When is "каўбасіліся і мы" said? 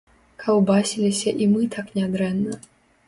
0.43-1.67